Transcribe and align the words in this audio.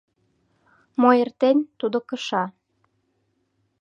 —Мо 1.01 1.09
эртен, 1.21 1.57
тудо 1.79 1.97
кыша. 2.09 2.43